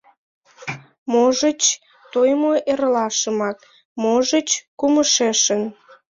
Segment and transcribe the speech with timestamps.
[1.11, 1.61] Можыч,
[2.11, 3.57] тойымо эрлашымак,
[4.03, 5.61] можыч, кумышешын...